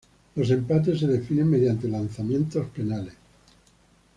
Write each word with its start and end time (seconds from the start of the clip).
Los 0.35 0.49
empates 0.49 0.99
se 0.99 1.05
definen 1.05 1.47
mediante 1.51 1.87
lanzamientos 1.87 2.65
penales. 2.75 3.13